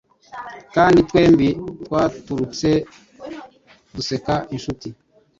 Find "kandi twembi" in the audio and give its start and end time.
0.75-1.47